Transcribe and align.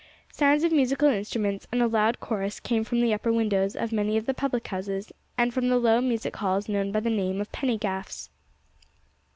Sounds 0.33 0.63
of 0.63 0.71
musical 0.71 1.09
instruments 1.09 1.67
and 1.71 1.79
a 1.79 1.85
loud 1.85 2.19
chorus 2.19 2.59
came 2.59 2.83
from 2.83 3.01
the 3.01 3.13
upper 3.13 3.31
windows 3.31 3.75
of 3.75 3.91
many 3.91 4.17
of 4.17 4.25
the 4.25 4.33
public 4.33 4.65
houses 4.69 5.11
and 5.37 5.53
from 5.53 5.69
the 5.69 5.77
low 5.77 6.01
music 6.01 6.35
halls 6.37 6.67
known 6.67 6.91
by 6.91 6.99
the 6.99 7.07
name 7.11 7.39
of 7.39 7.51
"penny 7.51 7.77
gaffs." 7.77 8.31